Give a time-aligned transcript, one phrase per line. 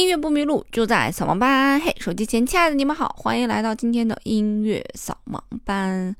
[0.00, 1.78] 音乐不迷路，就在扫盲班。
[1.78, 6.16] 嘿，手机前亲爱的你们好，欢迎来到今天的音乐扫盲班。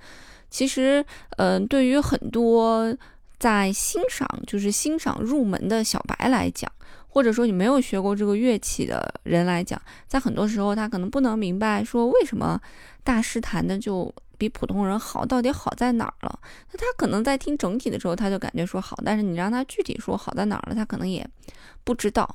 [0.50, 1.02] 其实，
[1.38, 2.94] 嗯，对于很多
[3.38, 6.70] 在欣赏，就是欣赏入门的小白来讲，
[7.08, 12.60] 或者说你没有学过这个乐器的人来讲，在很多时候他可能不能明白说为什么
[13.02, 16.38] 大师弹的就比普通人好，到底好在哪儿了？
[16.70, 21.26] 那他可能在听整体的时候，他就感觉说好，但是你让他具体说好在哪儿了，他可能也
[21.82, 22.28] 不知道。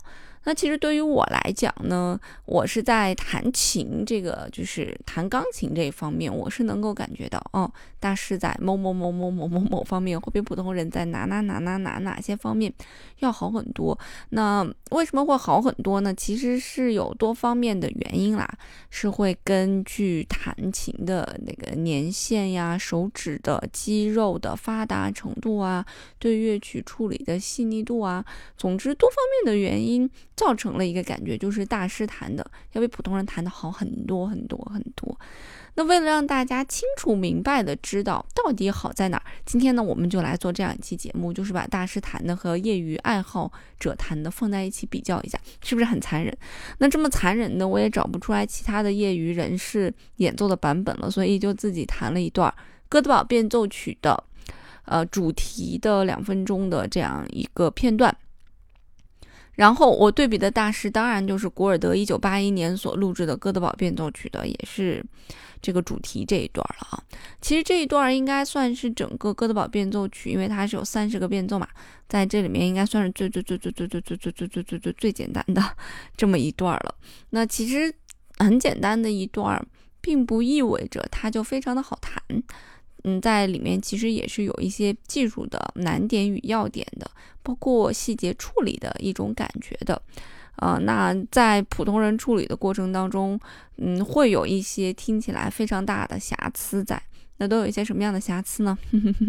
[0.45, 12.71] 那其实对于我来讲呢，我是在弹琴这个，就是弹钢琴这一方面，我是能够感觉到，哦，大师在某某某某某某某方面会比普通人在哪哪哪哪哪哪些方面
[13.19, 13.97] 要好很多。
[14.29, 16.13] 那为什么会好很多呢？
[16.13, 18.47] 其实是有多方面的原因啦，
[18.91, 25.83] 是会根据弹琴的那个年限呀、手指的肌肉的发达程度啊、
[26.19, 28.23] 对乐曲处理的细腻度啊，
[28.55, 30.07] 总之多方面的原因。
[30.35, 35.17] 造成了一个感觉，就是大师弹的要比普通人弹的好很多很多很多。
[35.77, 46.33] 那为了让大家清楚明白的知道到底好在哪儿，今天呢，我们就来做这样一期节目，就是把大师弹的和业余爱好者弹的放在一起比较一下，是不是很残忍？
[46.77, 52.53] 那这么残忍的，我也找不出来其他的业余人士演奏的版本了，所以就自己弹了一段
[52.87, 54.23] 哥德堡变奏曲的，
[54.85, 58.15] 呃，主题的两分钟的这样一个片段。
[59.55, 65.03] 然后我对比的大师当然就是古尔德一九八一年所录制的哥德堡变奏曲的，也是
[65.61, 67.03] 这个主题这一段了啊。
[67.41, 71.67] 其实这一段应该算是整个哥德堡变奏曲，因为它是有三十个变奏嘛，
[72.07, 75.63] 在这里面应该算是最最最最最最最最最最最最最简单的
[76.17, 76.95] 这么一段了。
[77.29, 77.93] 那其实
[78.37, 79.65] 很简单的一段，
[80.01, 82.21] 并不意味着它就非常的好弹。
[83.07, 87.09] 嗯，在里面其实也是有一些技术的难点与要点的，
[87.43, 90.01] 包括细节处理的一种感觉的，
[90.55, 93.39] 呃，那在普通人处理的过程当中，
[93.77, 96.99] 嗯，会有一些听起来非常大的瑕疵在。
[97.37, 98.77] 那都有一些什么样的瑕疵呢？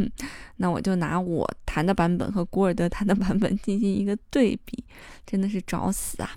[0.58, 4.82] 那我就拿我弹的版本和古尔德弹的版本进行一个对比，
[5.26, 6.30] 真的是找死啊！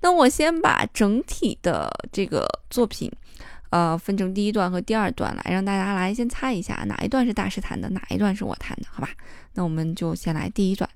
[0.00, 3.10] 那我先把整体的这个作品。
[3.70, 9.10] 呃，分成第一段和第二段来，让大家来先猜一下哪一段是大师弹的，哪一段是我弹的，好吧？
[9.54, 10.88] 那我们就先来第一段。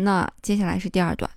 [0.00, 1.27] 那接下来是第二段。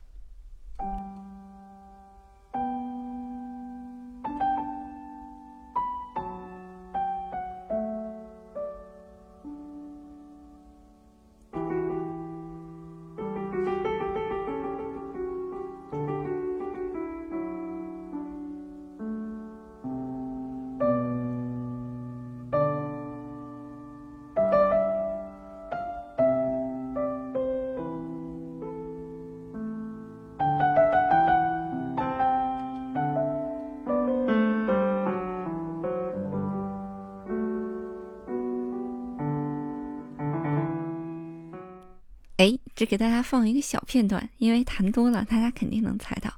[42.81, 46.33] 只给大家放一个小片段，因为弹多了，大家肯定能猜到。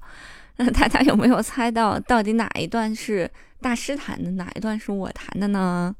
[0.57, 3.31] 那大家有没有猜到，到底哪一段是
[3.61, 5.95] 大师弹的，哪一段是我弹的呢？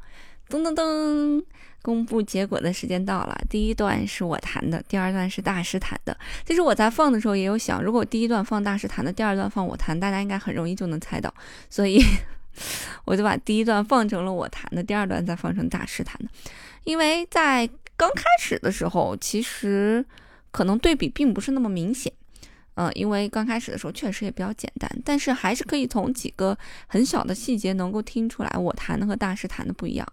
[0.50, 1.42] 噔噔噔，
[1.82, 3.42] 公布结果的时间到了。
[3.50, 6.18] 第一段是我弹的，第二段是大师弹的。
[6.46, 11.34] 其实我在放的时候也有想，如果第一段放大师弹的，第二段放我弹，大家应该很容易就能猜到。
[11.70, 12.04] 所以
[13.06, 16.26] 我就把第一段放成了我弹的，第二段再放成大师弹的，
[16.84, 17.70] 因为在。
[17.96, 20.04] 刚开始的时候，其实
[20.54, 22.14] 可能对比并不是那么明显，
[22.76, 26.58] 嗯，因为刚开始的时候确实也比较简单，但是还是可以从几个
[26.88, 30.08] 很小的细节能够听出来，我弹的和大师弹的不一样。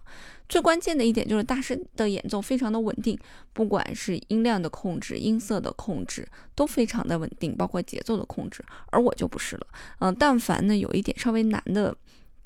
[0.49, 3.17] 最关键的一点就是大师的演奏非常的稳定，
[3.53, 9.67] 不管是音量的控制、音色的控制都非常的稳定，包括节奏的控制，而我就不是了，
[9.99, 11.95] 嗯，但凡呢有一点稍微难的，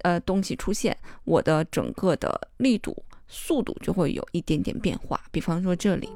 [0.03, 2.95] 呃，东西出现，我的整个的力度。
[3.27, 6.07] 速度就会有一点点变化，比方说这里，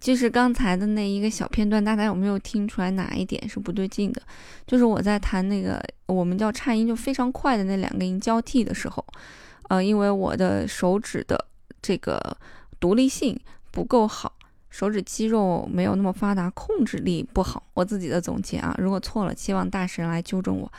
[0.00, 4.20] 就是刚才的那一个小片段，大家有没有听出来哪一点是不对劲的？
[4.66, 9.04] 就是我在弹那个我们叫颤音，就非常快的那两个音交替的时候，
[9.68, 11.46] 呃，因为我的手指的
[11.80, 12.36] 这个
[12.78, 13.38] 独立性
[13.70, 14.33] 不够好。
[14.74, 17.62] 手指肌肉没有那么发达，控制力不好。
[17.74, 20.72] 我自己的总结啊，如果错了，希望大神来纠正我。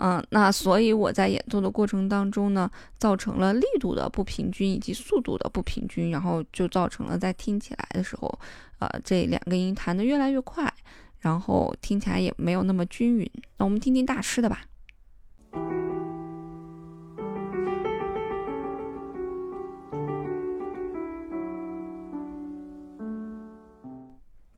[0.00, 8.36] 嗯，那所以我在演奏的过程当中呢，造成了力度的不平均以及速度的不平均，然后就造成了在听起来的时候，
[8.80, 10.74] 呃，这两个音弹得越来越快，
[11.20, 13.30] 然后听起来也没有那么均匀。
[13.58, 14.64] 那我们听听大师的吧。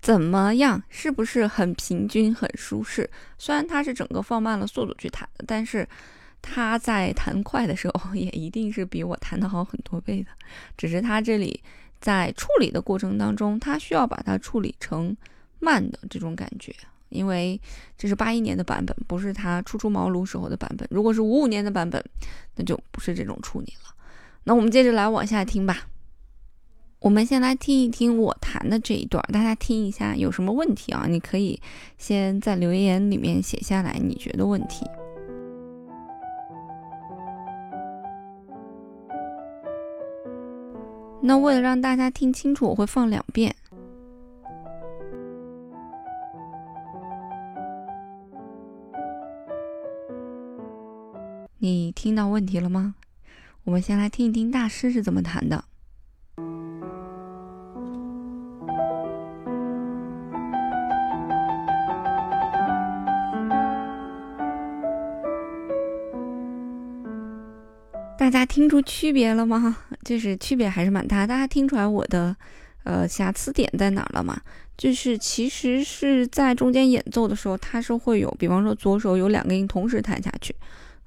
[0.08, 0.82] 怎么样？
[0.88, 3.10] 是不是很平均、很舒适？
[3.36, 5.86] 虽然它是整个放慢了速度去弹的，但是
[6.40, 10.30] 它在弹快的时候，也一定是比我弹的好很多倍的。
[10.78, 11.62] 只是它这里
[12.00, 15.14] 在处理的过程当中，它需要把它处理成
[15.58, 16.74] 慢的这种感觉，
[17.10, 17.60] 因为
[17.98, 20.88] 这是八一年的版本，不是它初出茅庐时候的版本。
[20.90, 22.02] 如果是五五年的版本，
[22.56, 23.94] 那就不是这种处理了。
[24.44, 25.86] 那我们接着来往下听吧。
[27.00, 31.06] 我们先来听一听我弹的这一段，大家听一下有什么问题啊？
[31.08, 31.60] 你可以
[31.96, 34.84] 先在留言里面写下来你觉得问题。
[41.22, 43.54] 那为了让大家听清楚，我会放两遍。
[51.58, 52.96] 你听到问题了吗？
[53.62, 55.64] 我们先来听一听大师是怎么弹的。
[68.48, 69.76] 听出区别了吗？
[70.04, 71.26] 就是区别还是蛮大。
[71.26, 72.34] 大家听出来我的
[72.84, 74.40] 呃瑕疵点在哪了吗？
[74.76, 80.54] 就是其实是在中间演奏的时候，它是会有，比方说左手有两个音同时弹下去，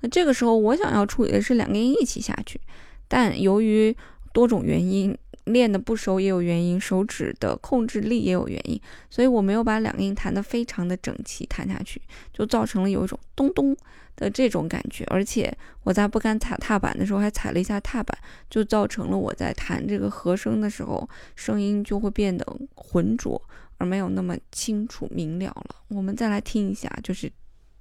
[0.01, 2.61] 那这个时候我想要处理的是两个音一起下去，
[3.07, 3.95] 但由于
[4.31, 5.17] 多种原因。
[5.45, 8.79] 练的不熟也有原因，手指的控制力也有原因，
[9.09, 11.99] 所以我没有把两个音弹得非常的整齐弹下去，
[12.31, 13.75] 就造成了有一种咚咚
[14.21, 15.03] 的这种感觉。
[15.07, 15.51] 而且
[15.83, 18.15] 我在不敢踩踏板的时候还踩了一下踏板，
[18.49, 22.45] 就造成了我在弹这个和声的时候，声音就会变得
[22.75, 23.41] 浑浊，
[23.77, 25.75] 而没有那么清楚明了了。
[25.87, 27.29] 我们再来听一下，就是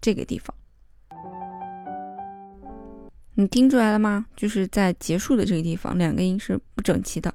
[0.01, 0.55] 这个地方，
[3.35, 4.27] 你听出来了吗？
[4.35, 7.33] 就是在结束的这个地方，两个音是不整齐的。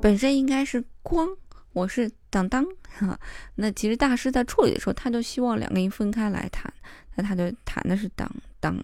[0.00, 1.26] 本身应该是光，
[1.72, 2.66] 我是当当
[2.98, 3.18] 哈。
[3.56, 6.72] 那其实大师在处理的时候，他就希望两个音分开来弹，
[7.14, 8.30] 那他就弹的是当
[8.60, 8.76] 当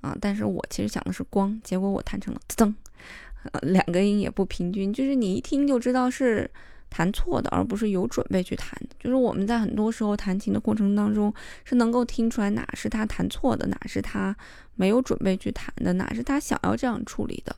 [0.00, 0.16] 啊。
[0.20, 2.72] 但是我其实想的是光，结果我弹成了噔，
[3.62, 6.50] 两个音也不平均，就是你一听就知道是
[6.90, 8.96] 弹错的，而不是有准备去弹的。
[8.98, 11.32] 就是我们在很多时候弹琴的过程当中，
[11.64, 14.36] 是能够听出来哪是他弹错的，哪是他
[14.74, 17.56] 没有准备去弹的，哪是他想要这样处理的。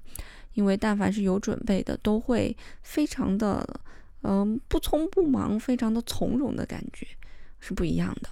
[0.54, 3.68] 因为但凡是有准备的，都会非常的，
[4.26, 7.06] 嗯，不匆不忙，非常的从容的感觉，
[7.60, 8.28] 是不一样的。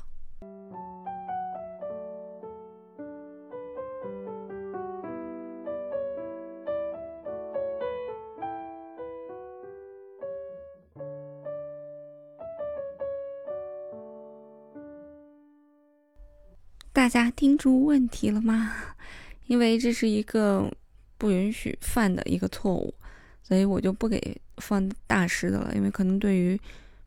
[16.92, 18.72] 大家听出问题了吗？
[19.46, 20.70] 因为这是一个。
[21.18, 22.92] 不允许犯的一个错误，
[23.44, 24.18] 所以我就不给
[24.58, 26.58] 放大师的了，因为可能对于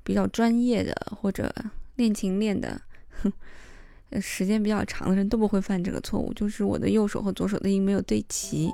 [0.04, 1.54] 比较专业的或者
[1.96, 2.80] 练琴练的
[3.22, 3.32] 哼
[4.22, 6.34] 时间比较长的人都不会犯这个错误。
[6.34, 8.72] 就是我的右手和左手的音没有对齐，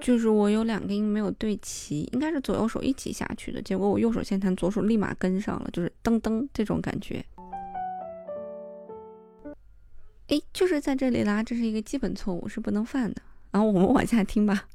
[0.00, 7.24] 就是我有两个音没有对齐，应该是左右手一起下去的，结果我右手先弹，左手立马跟上了，就是噔噔这种感觉。
[10.28, 13.22] 哎，就是在这里啦，这是一个基本错误，是不能犯的。
[13.50, 14.68] 然后我们往下听吧。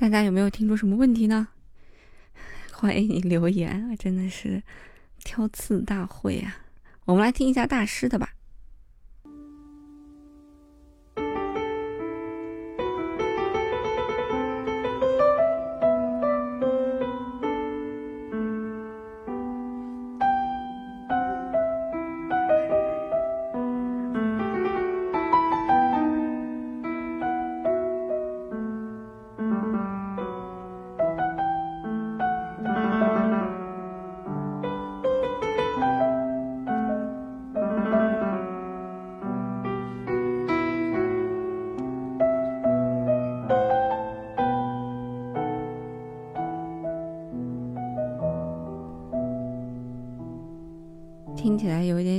[0.00, 1.48] 大家有没有听出什么问题呢？
[2.72, 4.62] 欢迎你留言啊，真的是
[5.22, 6.64] 挑刺大会啊！
[7.04, 8.32] 我们来听一下大师的吧。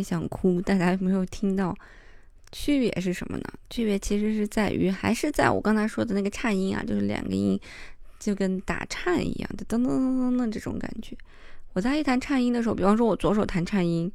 [0.01, 1.75] 想哭，大家有没有听到？
[2.53, 3.43] 区别是什么呢？
[3.69, 7.57] 区别其实是在于，还是在我刚才说的那个颤音啊，就是两个音
[8.19, 11.15] 就跟打颤一样的噔噔噔噔噔这种感觉。
[11.71, 14.11] 我在一弹颤音的时候，比方说我左手弹颤音，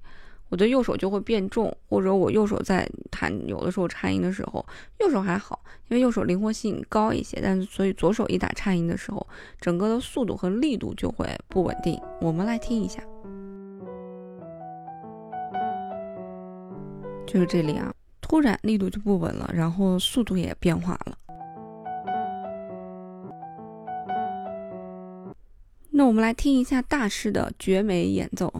[0.50, 4.62] 我的右手就会变重，或者我右手在弹有的时候颤音的时候，
[5.00, 9.26] 右手还好，因为右手灵活性高一些，但是所以左手一打颤音的时候，
[9.62, 11.98] 整个的速度和力度就会不稳定。
[12.20, 13.02] 我们来听一下，
[17.36, 17.92] 就是这里啊。
[18.22, 21.18] 突然力度就不稳了，然后速度也变化了。
[25.90, 28.50] 那我们来听一下大师的绝美演奏。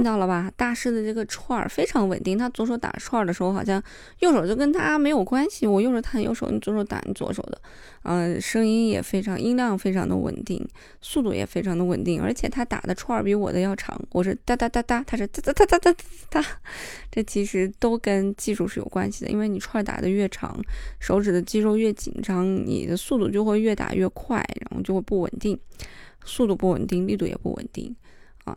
[0.00, 0.50] 听到了吧？
[0.56, 3.82] 大师的这个串儿非常稳定，他左手打串儿的时候，好像
[4.20, 5.66] 右手就跟他没有关系。
[5.66, 7.60] 我右手弹右手，你左手打你左手的，
[8.04, 10.66] 嗯，声音也非常，音量非常的稳定，
[11.02, 14.00] 速度也非常的稳定，而且他打的串儿比我的要长。
[14.12, 15.94] 我是哒哒哒哒，他是哒哒哒哒哒
[16.30, 16.46] 哒，
[17.10, 20.58] 这其实都跟技术是有关系的，因为你串儿打的越长，
[20.98, 25.60] 手指的肌肉越紧张，你的速度就会越打越快，然后就会不稳定，
[26.24, 27.94] 速度不稳定，力度也不稳定。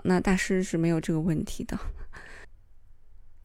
[0.03, 1.77] 那大师是没有这个问题的。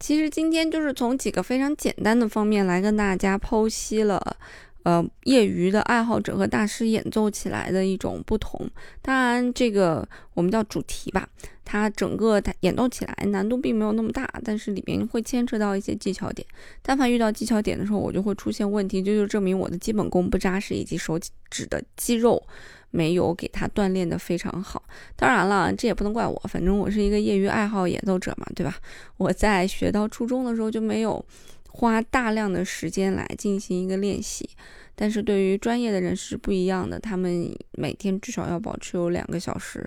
[0.01, 4.37] 其实今天就是从几个非常简单的方面来跟大家剖析了，
[4.85, 8.71] 呃，业余的爱好者和大师演奏起来的一种不同。
[9.03, 11.29] 当然，这个我们叫主题吧，
[11.69, 16.49] 它整个演奏起来难度并没有那么大，但是里面会牵扯到一些技巧点。
[16.81, 21.21] 但凡遇到技巧点的时候，我就会出现问题，这就证明我的基本功不扎实，以及手
[21.51, 22.43] 指的肌肉。
[22.91, 24.83] 没有给他锻炼的非常好，
[25.15, 28.75] 当然了，这也不能怪我，反正我是一个业余爱好演奏者嘛，对吧？
[29.19, 31.23] 我在学到初中的时候就没有
[31.69, 34.49] 花大量的时间来进行一个练习，
[34.95, 39.87] 但是对于专业的人士不一样的，他们每天至少要保持有两个小时，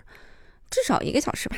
[0.72, 1.56] 至少一个小时吧。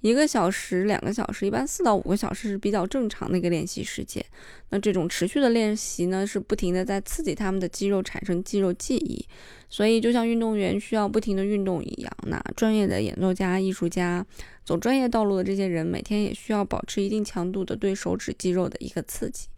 [0.00, 4.22] 一个小时、两个小时，一般四到五个小时是比较正常的一个练习时间。
[4.68, 9.24] 那这种持续的练习呢，是不停的在刺激他们的肌肉产生肌肉记忆。
[9.70, 14.24] 所以就像运动员需要不停的运动一样，那专业的演奏家、艺术家
[14.62, 19.48] 走专业道路的这些人，每天也需要保持一定强度的对手指肌肉的一个刺激。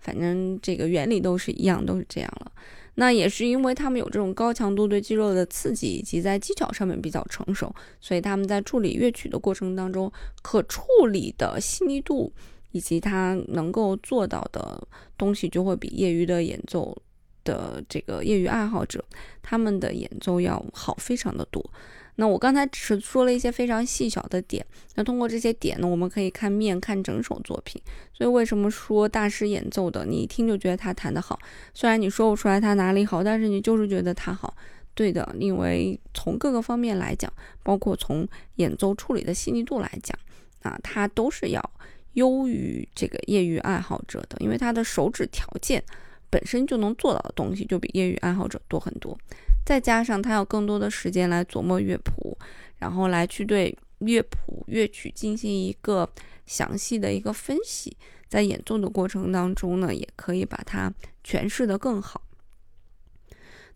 [0.00, 2.50] 反正这个原理都是一样，都是这样了。
[2.94, 12.32] 那也是因为他们有这种高强度对肌肉的刺激，以及在技巧上面比较成熟，所以他们在处理乐曲的过程当中，可处理的细腻度
[12.70, 16.96] 以及他能够做到的东西，就会比业余的演奏
[17.44, 19.04] 的这个业余爱好者
[19.42, 21.64] 他们的演奏要好非常的多。
[22.16, 24.64] 那我刚才只是说了一些非常细小的点，
[24.94, 27.80] 那通过这些点呢，我们可以看面看整首作品。
[28.12, 31.38] 所以为什么说大师演奏的，你一听就觉得他弹得好，
[31.72, 34.54] 虽然你说不出来他哪里好，但是你就是觉得他好。
[34.94, 40.14] 对的，因为从各个方面来讲，包括从演奏处理的细腻度来讲，
[40.60, 41.70] 啊，他都是要
[42.12, 45.82] 优于这个业余爱好者的，因为他的手指条件
[46.28, 49.18] 本身就能做到的东西就比业余爱好者多很多。
[49.64, 52.36] 再加上他有更多的时间来琢磨乐谱，
[52.78, 56.08] 然后来去对乐谱乐曲进行一个
[56.46, 57.96] 详细的一个分析，
[58.28, 60.92] 在演奏的过程当中呢，也可以把它
[61.24, 62.22] 诠释的更好。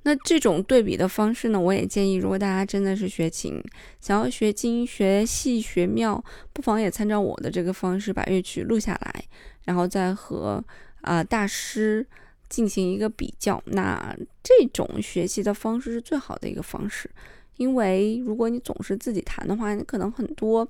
[0.02, 3.62] 那这种对比的方式呢，我也建议，如果大家真的是学琴，
[4.00, 9.24] 想要学精、学细、学妙，不妨也参照我的这个方式，把乐曲录下来，
[9.64, 10.62] 然后再和
[11.02, 12.06] 啊大师。
[12.48, 17.10] 进行一个比较，那这种学习的方式是最好的一个方式，
[17.56, 20.66] 因为如果你总是自己弹的话，你可能很多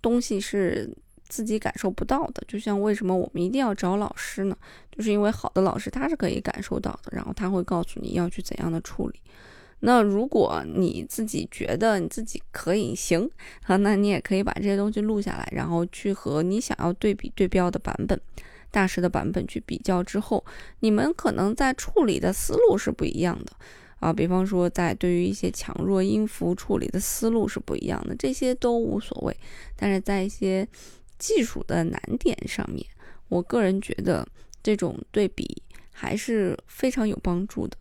[0.00, 0.90] 东西是
[1.28, 2.42] 自己感受不到的。
[2.48, 4.56] 就像为什么我们一定要找老师呢？
[4.90, 9.20] 就是因为好的老师他是可以感受到的，然后他会告诉你要去怎样的处理。
[9.82, 13.30] 那如果你自己觉得你自己可以行
[13.62, 18.20] 啊，那你也可以把这些东西录下来，然后去和你想要对比对标的版本。
[18.70, 20.44] 大师的版本去比较之后，
[20.80, 23.52] 你们可能在处理的思路是不一样的
[23.98, 24.12] 啊。
[24.12, 29.36] 比方说，在对于一些强弱音符处理的思路是不一样的，这些都无所谓。
[29.76, 30.66] 但是在一些
[31.18, 32.84] 技术的难点上面，
[33.28, 34.26] 我个人觉得
[34.62, 35.62] 这种对比
[36.00, 37.76] 还是非常有帮助的。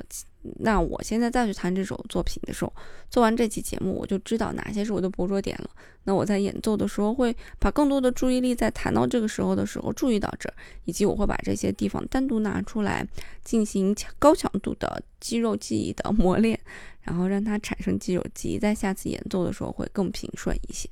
[0.59, 2.73] 那我现在再去弹这首作品的时候，
[3.09, 5.69] 做完这期节目，我就知道哪些是我的薄弱点了。
[6.03, 13.07] 那我在演奏的时候，会把更多的注意力在弹到这个时候的时候注意到这儿，以及我会把这些地方单独拿出来
[13.41, 16.59] 进行高强度的肌肉记忆的磨练，
[17.03, 20.89] 然后让它产生肌肉记忆，在下次演奏的时候会更平顺一些。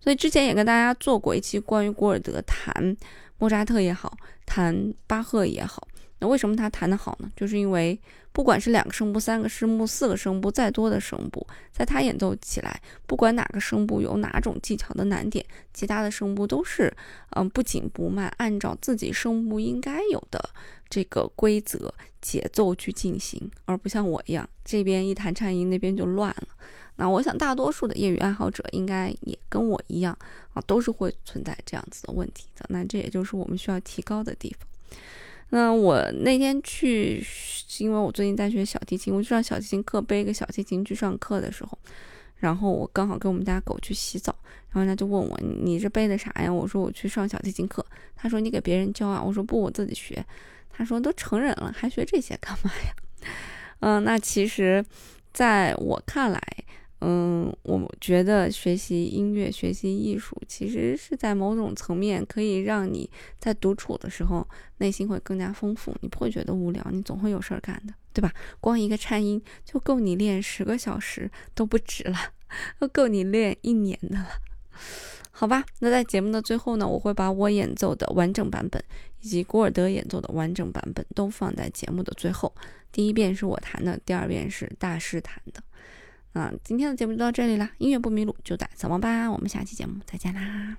[0.00, 2.96] 所以之前也跟大家做过一期关于古尔德弹
[3.38, 4.16] 莫扎特也好，
[4.46, 5.88] 弹巴赫也好。
[6.20, 7.30] 那为什么他弹得好呢？
[7.36, 7.98] 就是因为
[8.32, 16.94] 不管是两个声部、三个声部、四个声部，再多的声部，在他演奏起来，不管哪个声部有哪种技巧的难点，其他的声部都是
[17.30, 20.50] 嗯不紧不慢，按照自己声部应该有的
[20.88, 26.48] 这个规则节奏去进行，而不像我一样，这边一弹颤音，那边就乱了。
[26.96, 30.16] 那我想大多数的业余爱好者应该也跟我一样
[30.52, 32.64] 啊，都是会存在这样子的问题的。
[32.68, 34.68] 那这也就是我们需要提高的地方。
[35.54, 37.24] 那我那天去，
[37.78, 41.78] 因为我最近在学小提琴，我就上小提琴课背个小提琴去上课的时候，
[42.38, 44.34] 然后我刚好跟我们家狗去洗澡，
[44.72, 50.26] 然后他就问我：“你这背的啥呀？”我说：“我去上小提琴课。”他说：“你给别人教啊？”我说：“不，我自己学。”
[50.76, 52.92] 他说：“都成人了，还学这些干嘛呀？”
[53.78, 54.84] 嗯，那其实
[55.32, 56.42] 在我看来。
[57.06, 68.32] 嗯，我觉得学习音乐、学习艺术，其实是在某种层面可以让你在独处的时候内心会更加丰富，你不会觉得无聊，你总会有事儿干的，对吧？
[68.58, 72.16] 光一个颤音就够你练十个小时都不止了，
[72.78, 74.28] 都够你练一年的了，
[75.30, 75.62] 好吧？
[75.80, 78.82] 那在节目的最后呢，我会把我演奏的完整版本
[79.20, 82.50] 以及古尔德演奏的完整版本都放在节目的最后。
[82.90, 85.62] 第一遍是我弹的，第二遍是大师弹的。
[86.34, 90.76] 嗯，今天的节目就到这里啦，音乐不迷路就在扫盲班，我们下期节目再见啦。